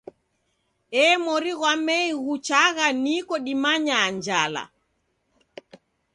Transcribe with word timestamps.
Ee 1.03 1.13
mori 1.23 1.51
ghwa 1.59 1.73
Mei 1.85 2.09
ghuchagha 2.23 2.87
niko 3.03 3.35
dimanyaa 3.45 4.07
njala! 4.15 4.63